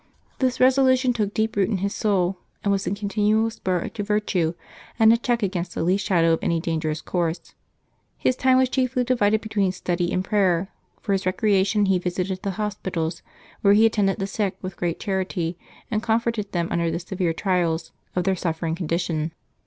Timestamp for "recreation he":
11.27-11.99